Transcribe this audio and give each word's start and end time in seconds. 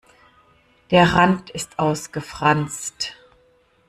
Der 0.89 1.13
Rand 1.13 1.51
ist 1.51 1.77
ausgefranst. 1.77 3.13